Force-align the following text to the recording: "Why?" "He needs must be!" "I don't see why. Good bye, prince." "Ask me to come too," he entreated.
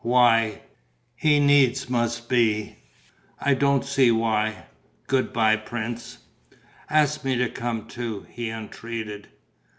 "Why?" 0.03 0.61
"He 1.15 1.39
needs 1.39 1.87
must 1.87 2.27
be!" 2.27 2.77
"I 3.39 3.53
don't 3.53 3.85
see 3.85 4.09
why. 4.09 4.65
Good 5.05 5.31
bye, 5.31 5.57
prince." 5.57 6.17
"Ask 6.89 7.23
me 7.23 7.35
to 7.37 7.47
come 7.49 7.85
too," 7.85 8.25
he 8.27 8.49
entreated. 8.49 9.27